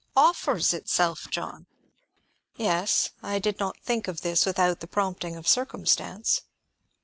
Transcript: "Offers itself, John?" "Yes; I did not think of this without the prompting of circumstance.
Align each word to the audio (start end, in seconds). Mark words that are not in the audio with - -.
"Offers 0.17 0.73
itself, 0.73 1.27
John?" 1.29 1.67
"Yes; 2.55 3.11
I 3.21 3.37
did 3.37 3.59
not 3.59 3.77
think 3.83 4.07
of 4.07 4.21
this 4.21 4.47
without 4.47 4.79
the 4.79 4.87
prompting 4.87 5.35
of 5.35 5.47
circumstance. 5.47 6.41